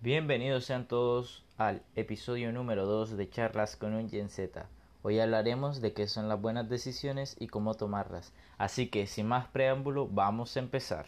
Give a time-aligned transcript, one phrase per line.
[0.00, 4.68] Bienvenidos sean todos al episodio número 2 de Charlas con un Gen Z.
[5.02, 8.32] Hoy hablaremos de qué son las buenas decisiones y cómo tomarlas.
[8.58, 11.06] Así que sin más preámbulo, vamos a empezar.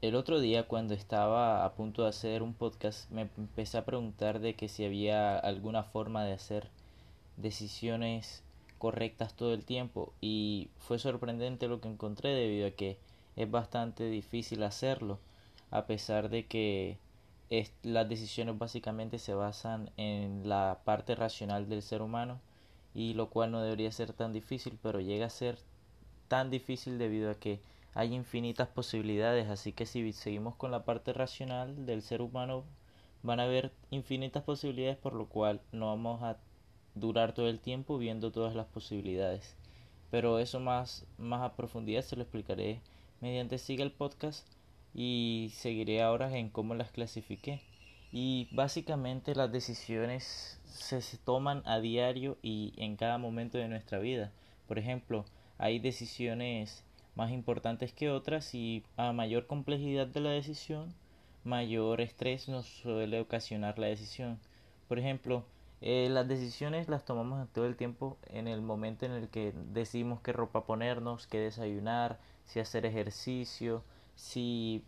[0.00, 4.40] El otro día cuando estaba a punto de hacer un podcast me empecé a preguntar
[4.40, 6.70] de que si había alguna forma de hacer
[7.36, 8.42] decisiones
[8.78, 12.96] correctas todo el tiempo y fue sorprendente lo que encontré debido a que
[13.36, 15.18] es bastante difícil hacerlo,
[15.70, 16.98] a pesar de que
[17.82, 22.40] las decisiones básicamente se basan en la parte racional del ser humano
[22.94, 25.58] y lo cual no debería ser tan difícil, pero llega a ser
[26.28, 27.60] tan difícil debido a que
[27.94, 32.64] hay infinitas posibilidades, así que si seguimos con la parte racional del ser humano
[33.22, 36.38] van a haber infinitas posibilidades por lo cual no vamos a
[36.94, 39.56] durar todo el tiempo viendo todas las posibilidades.
[40.10, 42.80] Pero eso más, más a profundidad se lo explicaré
[43.20, 44.46] mediante siga el podcast
[44.94, 47.60] y seguiré ahora en cómo las clasifiqué.
[48.12, 54.32] Y básicamente las decisiones se, toman a diario y en cada momento de nuestra vida.
[54.66, 55.24] Por ejemplo,
[55.58, 60.94] hay decisiones más importantes que otras y a mayor complejidad de la decisión,
[61.44, 64.38] mayor estrés nos suele ocasionar la decisión.
[64.88, 65.44] Por ejemplo,
[65.82, 70.20] eh, las decisiones las tomamos todo el tiempo en el momento en el que decidimos
[70.20, 72.18] qué ropa ponernos, qué desayunar,
[72.50, 73.84] si hacer ejercicio,
[74.16, 74.84] si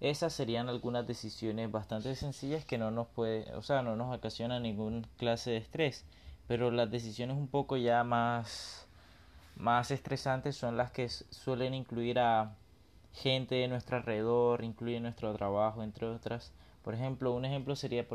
[0.00, 4.60] esas serían algunas decisiones bastante sencillas que no nos puede, o sea, no nos ocasiona
[4.60, 6.04] ningún clase de estrés,
[6.46, 8.86] pero las decisiones un poco ya más
[9.56, 12.56] más estresantes son las que suelen incluir a
[13.12, 16.52] gente de nuestro alrededor, incluye nuestro trabajo, entre otras.
[16.82, 18.06] Por ejemplo, un ejemplo sería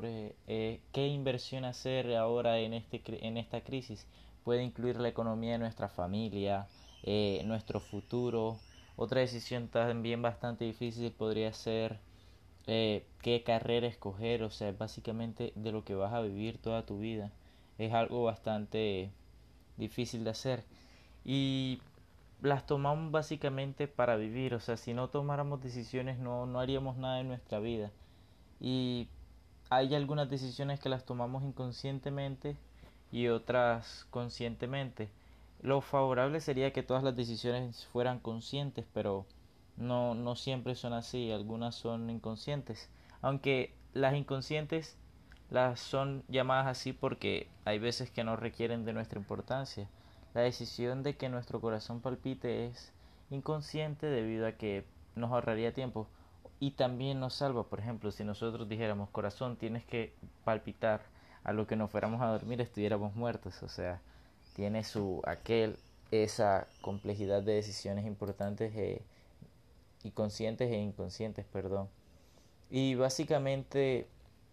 [0.47, 4.07] eh, qué inversión hacer ahora en, este, en esta crisis.
[4.43, 6.67] Puede incluir la economía de nuestra familia,
[7.03, 8.57] eh, nuestro futuro,
[8.95, 11.99] otra decisión también bastante difícil podría ser
[12.67, 16.99] eh, qué carrera escoger, o sea, básicamente de lo que vas a vivir toda tu
[16.99, 17.31] vida.
[17.77, 19.11] Es algo bastante
[19.77, 20.63] difícil de hacer.
[21.23, 21.81] Y
[22.41, 27.19] las tomamos básicamente para vivir, o sea, si no tomáramos decisiones no, no haríamos nada
[27.19, 27.91] en nuestra vida.
[28.59, 29.09] Y
[29.69, 32.55] hay algunas decisiones que las tomamos inconscientemente
[33.11, 35.09] y otras conscientemente.
[35.61, 39.25] Lo favorable sería que todas las decisiones fueran conscientes, pero
[39.77, 42.89] no, no siempre son así, algunas son inconscientes.
[43.21, 44.97] Aunque las inconscientes
[45.49, 49.89] las son llamadas así porque hay veces que no requieren de nuestra importancia.
[50.33, 52.91] La decisión de que nuestro corazón palpite es
[53.29, 54.85] inconsciente debido a que
[55.15, 56.07] nos ahorraría tiempo
[56.59, 57.63] y también nos salva.
[57.63, 61.01] Por ejemplo, si nosotros dijéramos corazón tienes que palpitar
[61.43, 63.61] a lo que nos fuéramos a dormir estuviéramos muertos.
[63.63, 64.01] O sea,
[64.55, 65.77] tiene su aquel
[66.11, 69.01] esa complejidad de decisiones importantes e,
[70.03, 71.89] y conscientes e inconscientes, perdón.
[72.69, 74.07] Y básicamente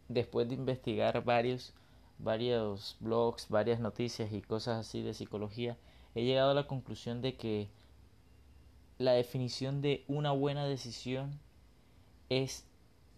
[0.08, 1.72] después de investigar varios
[2.18, 5.76] varios blogs, varias noticias y cosas así de psicología,
[6.14, 7.68] he llegado a la conclusión de que
[8.98, 11.40] la definición de una buena decisión
[12.28, 12.64] es,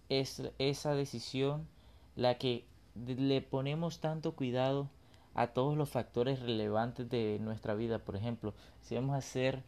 [0.08, 1.68] es esa decisión
[2.16, 2.64] la que
[2.94, 4.88] le ponemos tanto cuidado
[5.34, 7.98] a todos los factores relevantes de nuestra vida.
[7.98, 9.62] Por ejemplo, si vamos a hacer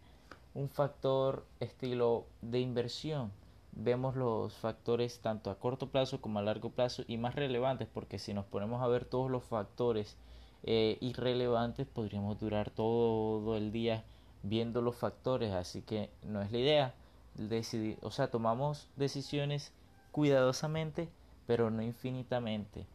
[0.54, 3.30] un factor estilo de inversión,
[3.72, 8.18] vemos los factores tanto a corto plazo como a largo plazo y más relevantes porque
[8.18, 10.16] si nos ponemos a ver todos los factores
[10.62, 14.04] eh, irrelevantes podríamos durar todo el día
[14.42, 15.52] viendo los factores.
[15.52, 16.94] Así que no es la idea.
[17.34, 19.72] Decidir o sea tomamos decisiones
[20.12, 21.08] cuidadosamente
[21.46, 22.86] pero no infinitamente.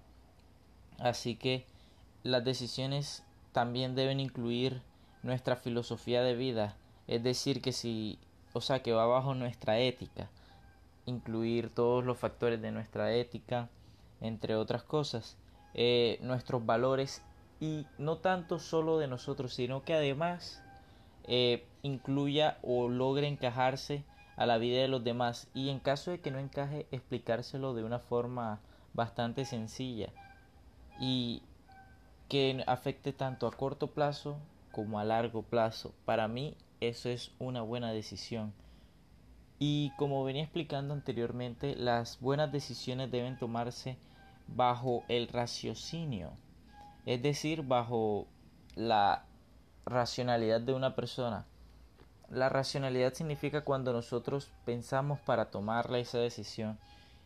[1.00, 1.66] Así que
[2.24, 4.82] las decisiones también deben incluir
[5.24, 6.76] nuestra filosofía de vida,
[7.08, 8.20] es decir, que si,
[8.54, 10.30] o sea, que va bajo nuestra ética,
[11.06, 13.70] incluir todos los factores de nuestra ética,
[14.22, 15.38] entre otras cosas,
[15.74, 17.22] eh, nuestros valores
[17.60, 20.64] y no tanto solo de nosotros, sino que además
[21.26, 24.04] eh, incluya o logre encajarse
[24.36, 25.48] a la vida de los demás.
[25.54, 28.60] Y en caso de que no encaje explicárselo de una forma
[28.94, 30.10] bastante sencilla.
[31.00, 31.44] Y
[32.32, 34.38] que afecte tanto a corto plazo
[34.72, 35.94] como a largo plazo.
[36.06, 38.54] Para mí eso es una buena decisión.
[39.60, 43.98] Y como venía explicando anteriormente, las buenas decisiones deben tomarse
[44.48, 46.32] bajo el raciocinio,
[47.06, 48.28] es decir, bajo
[48.76, 49.26] la
[49.86, 51.46] racionalidad de una persona.
[52.30, 56.80] La racionalidad significa cuando nosotros pensamos para tomar esa decisión.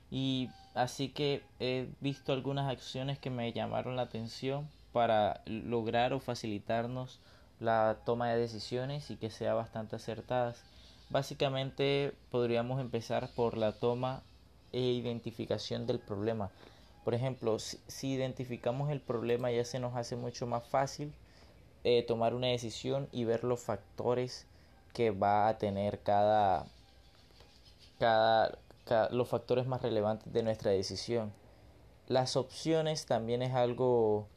[0.09, 6.21] Y así que he visto algunas acciones que me llamaron la atención para lograr o
[6.21, 7.19] facilitarnos
[7.59, 10.63] la toma de decisiones y que sea bastante acertadas.
[11.09, 14.23] Básicamente podríamos empezar por la toma
[14.71, 16.49] e identificación del problema.
[17.03, 21.13] Por ejemplo, si, identificamos el problema ya se nos hace mucho más fácil
[21.83, 24.47] eh, tomar una decisión y ver los factores
[24.93, 26.67] que va a tener cada,
[27.99, 28.57] cada,
[29.11, 31.33] los factores más relevantes de nuestra decisión.
[32.07, 34.29] Las opciones también es algo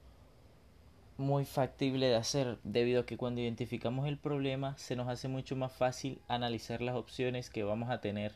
[1.19, 5.57] muy factible de hacer debido a que cuando identificamos el problema se nos hace mucho
[5.57, 8.33] más fácil analizar las opciones que vamos a tener.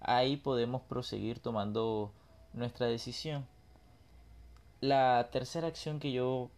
[0.00, 2.12] Ahí podemos proseguir tomando
[2.52, 3.46] nuestra decisión.
[4.80, 6.50] La tercera acción que yo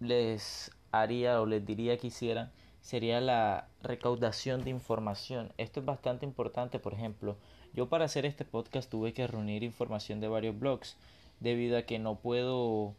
[0.00, 2.50] les haría o les diría que hicieran
[2.80, 5.52] sería la recaudación de información.
[5.56, 7.36] Esto es bastante importante, por ejemplo,
[7.74, 10.96] yo para hacer este podcast tuve que reunir información de varios blogs
[11.38, 12.94] debido a que no puedo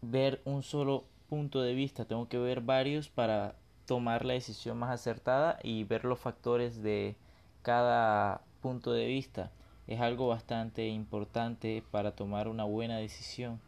[0.00, 3.54] ver un solo punto de vista, tengo que ver varios para
[3.86, 7.16] tomar la decisión más acertada y ver los factores de
[7.62, 9.50] cada punto de vista.
[9.86, 13.62] Es algo bastante importante para tomar una buena decisión.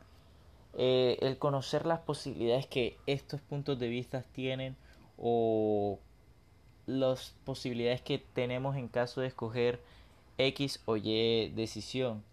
[0.75, 4.77] Eh, el conocer las posibilidades que estos puntos de vista tienen
[5.17, 5.99] o
[6.85, 9.81] las posibilidades que tenemos en caso de escoger
[10.37, 12.25] X o Y decisión.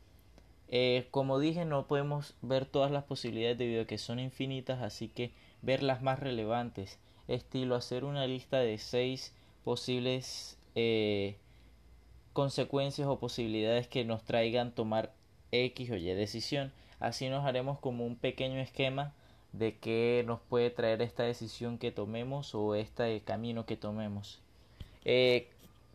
[0.74, 5.10] Eh, como dije, no podemos ver todas las posibilidades debido a que son infinitas, así
[5.10, 5.32] que
[5.62, 6.98] ver las más relevantes.
[7.28, 9.36] Estilo hacer una lista de seis
[9.66, 11.36] posibles eh,
[12.34, 15.14] consecuencias o posibilidades que nos traigan tomar
[15.52, 16.72] X o Y decisión.
[17.00, 19.14] Así nos haremos como un pequeño esquema
[19.52, 24.40] de qué nos puede traer esta decisión que tomemos o este camino que tomemos.
[25.04, 25.50] Eh,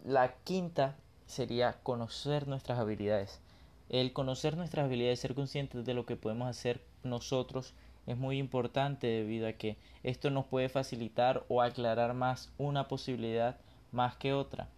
[0.05, 0.97] la quinta
[1.27, 3.41] sería conocer nuestras habilidades.
[3.89, 7.75] El conocer nuestras habilidades, ser conscientes de lo que podemos hacer nosotros
[8.07, 13.57] es muy importante debido a que esto nos puede facilitar o aclarar más una posibilidad
[13.93, 14.69] más que otra.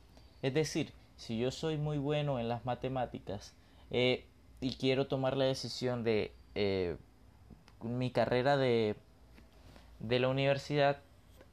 [0.43, 3.55] Es decir, si yo soy muy bueno en las matemáticas
[3.91, 4.25] eh,
[4.61, 6.97] y quiero tomar la decisión de eh,
[7.83, 8.97] mi carrera de,
[10.01, 10.99] de la universidad,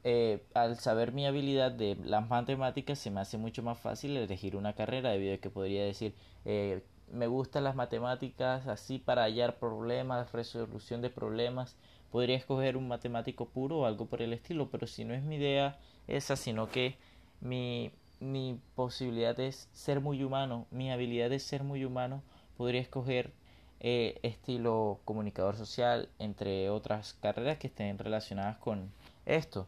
[0.08, 4.54] eh, al saber mi habilidad de las matemáticas se me hace mucho más fácil elegir
[4.54, 6.14] una carrera debido a que podría decir
[6.44, 6.80] eh,
[7.12, 11.76] me gustan las matemáticas así para hallar problemas, resolución de problemas.
[12.10, 15.36] Podría escoger un matemático puro o algo por el estilo, pero si no es mi
[15.36, 16.96] idea esa, sino que
[17.40, 22.22] mi, mi posibilidad es ser muy humano, mi habilidad es ser muy humano,
[22.56, 23.32] podría escoger
[23.80, 28.90] eh, estilo comunicador social, entre otras carreras que estén relacionadas con
[29.26, 29.66] esto.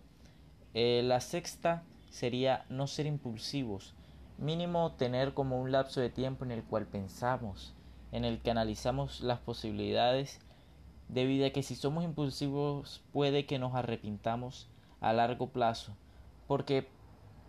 [0.74, 3.94] Eh, la sexta sería no ser impulsivos.
[4.38, 7.74] Mínimo tener como un lapso de tiempo en el cual pensamos,
[8.12, 10.40] en el que analizamos las posibilidades,
[11.08, 14.68] debido a que si somos impulsivos puede que nos arrepintamos
[15.00, 15.96] a largo plazo,
[16.46, 16.88] porque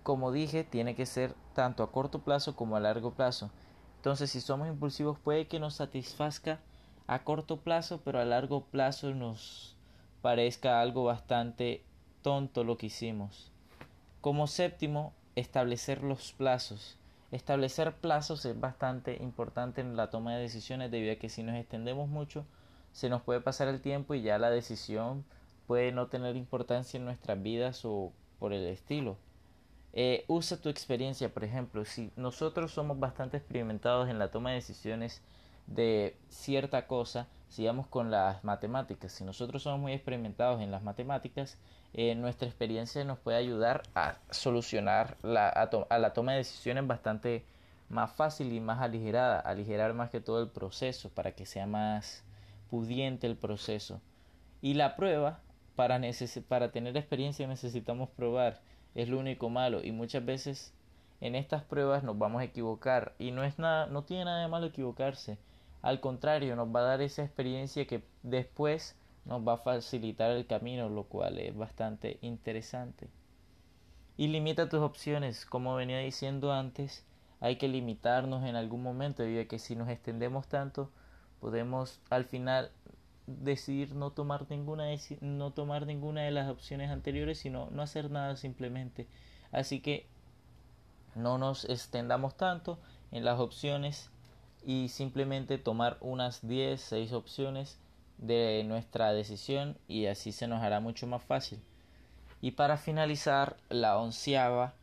[0.01, 3.51] como dije tiene que ser tanto a corto plazo como a largo plazo.
[3.97, 6.59] Entonces si somos impulsivos puede que nos satisfazca
[7.05, 9.75] a corto plazo, pero a largo plazo nos
[10.21, 11.83] parezca algo bastante
[12.23, 13.51] tonto lo que hicimos.
[14.21, 16.97] Como séptimo, establecer los plazos.
[17.31, 21.55] Establecer plazos es bastante importante en la toma de decisiones debido a que si nos
[21.55, 22.45] extendemos mucho
[22.91, 25.25] se nos puede pasar el tiempo y ya la decisión
[25.67, 29.17] puede no tener importancia en nuestras vidas o por el estilo.
[29.93, 34.55] Eh, usa tu experiencia, por ejemplo, si nosotros somos bastante experimentados en la toma de
[34.55, 35.21] decisiones
[35.67, 39.11] de cierta cosa, sigamos con las matemáticas.
[39.11, 41.57] Si nosotros somos muy experimentados en las matemáticas,
[41.93, 47.43] eh, nuestra experiencia nos puede ayudar a solucionar la, a, la toma de decisiones bastante
[47.89, 52.23] más fácil y más aligerada, aligerar más que todo el proceso para que sea más
[52.69, 53.99] pudiente el proceso.
[54.61, 55.39] Y la prueba,
[55.75, 55.99] para,
[56.47, 58.61] para tener experiencia necesitamos probar,
[58.93, 60.73] es lo único malo y muchas veces
[61.21, 64.47] en estas pruebas nos vamos a equivocar y no es nada, no tiene nada de
[64.47, 65.37] malo equivocarse,
[65.81, 68.95] al contrario, nos va a dar esa experiencia que después
[69.25, 73.07] nos va a facilitar el camino, lo cual es bastante interesante.
[74.17, 77.05] Y limita tus opciones, como venía diciendo antes,
[77.39, 80.91] hay que limitarnos en algún momento, debido a que si nos extendemos tanto,
[81.39, 82.71] podemos al final
[83.27, 84.85] decidir no tomar ninguna
[85.21, 89.07] no tomar ninguna de las opciones anteriores, sino no hacer nada simplemente.
[89.51, 90.07] Así que
[91.15, 92.79] no nos extendamos tanto
[93.11, 94.11] en las opciones
[94.65, 97.79] y simplemente tomar unas 10, 6 opciones
[98.17, 101.59] de nuestra decisión y así se nos hará mucho más fácil.
[102.41, 104.73] Y para finalizar, la onceava,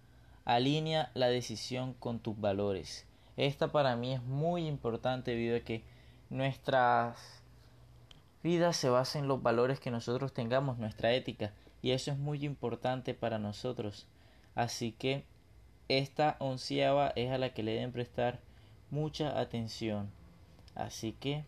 [0.45, 3.06] alinea la decisión con tus valores.
[3.37, 5.83] Esta para mí es muy importante debido a que
[6.30, 7.42] nuestras
[8.42, 11.52] vidas se basa en los valores que nosotros tengamos, nuestra ética,
[11.83, 14.06] y eso es muy importante para nosotros.
[14.54, 15.25] Así que
[15.88, 18.40] esta onceava es a la que le deben prestar
[18.90, 20.11] mucha atención.
[20.75, 21.45] Así que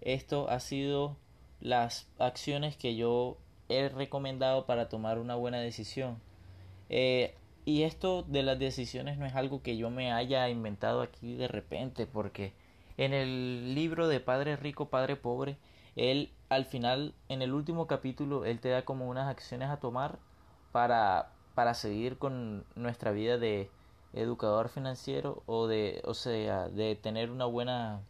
[0.00, 1.16] esto ha sido
[1.60, 3.36] las acciones que yo
[3.68, 6.20] he recomendado para tomar una buena decisión.
[6.88, 11.34] Eh, y esto de las decisiones no es algo que yo me haya inventado aquí
[11.34, 12.52] de repente, porque
[12.96, 15.56] en el libro de Padre Rico, Padre Pobre,
[15.96, 20.18] él al final, en el último capítulo, él te da como unas acciones a tomar
[20.72, 23.70] para, para seguir con nuestra vida de
[24.12, 28.00] educador financiero o de, o sea, de tener una buena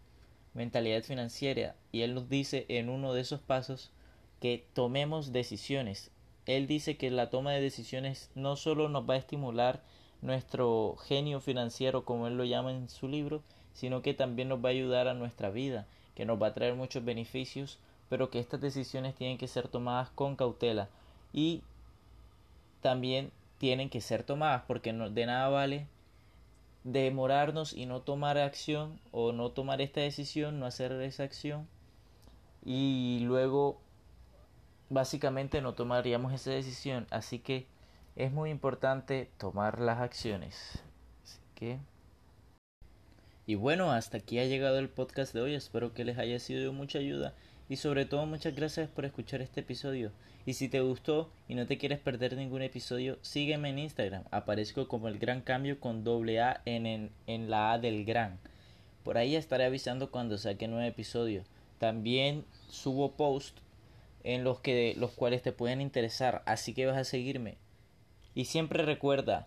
[0.55, 1.75] mentalidad financiera.
[1.93, 3.91] Y él nos dice en uno de esos pasos
[4.41, 6.11] que tomemos decisiones.
[6.47, 9.83] Él dice que la toma de decisiones no solo nos va a estimular
[10.23, 13.43] nuestro genio financiero, como él lo llama en su libro,
[13.73, 16.75] sino que también nos va a ayudar a nuestra vida, que nos va a traer
[16.75, 17.79] muchos beneficios,
[18.09, 20.89] pero que estas decisiones tienen que ser tomadas con cautela
[21.33, 21.63] y
[22.81, 23.31] también
[23.61, 25.87] tienen que ser tomadas porque no, de nada vale
[26.83, 31.69] demorarnos y no tomar acción o no tomar esta decisión, no hacer esa acción
[32.65, 33.83] y luego
[34.89, 37.07] básicamente no tomaríamos esa decisión.
[37.11, 37.67] Así que
[38.17, 40.83] es muy importante tomar las acciones.
[41.23, 41.79] Así que...
[43.47, 45.55] Y bueno, hasta aquí ha llegado el podcast de hoy.
[45.55, 47.35] Espero que les haya sido de mucha ayuda.
[47.71, 50.11] Y sobre todo muchas gracias por escuchar este episodio.
[50.45, 54.25] Y si te gustó y no te quieres perder ningún episodio, sígueme en Instagram.
[54.33, 58.41] Aparezco como el gran cambio con doble A en, en la A del gran.
[59.05, 61.45] Por ahí estaré avisando cuando saque nuevo episodio.
[61.79, 63.63] También subo posts
[64.25, 67.57] en los que los cuales te pueden interesar, así que vas a seguirme.
[68.35, 69.47] Y siempre recuerda,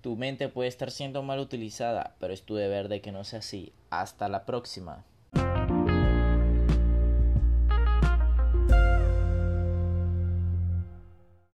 [0.00, 3.38] tu mente puede estar siendo mal utilizada, pero es tu deber de que no sea
[3.38, 3.72] así.
[3.90, 5.04] Hasta la próxima.